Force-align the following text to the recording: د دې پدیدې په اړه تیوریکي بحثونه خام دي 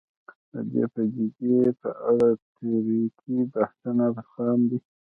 د 0.51 0.53
دې 0.71 0.83
پدیدې 0.93 1.57
په 1.81 1.89
اړه 2.09 2.29
تیوریکي 2.55 3.37
بحثونه 3.53 4.05
خام 4.31 4.59
دي 4.69 4.79